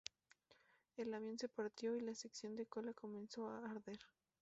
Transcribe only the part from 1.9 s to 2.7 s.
y la sección de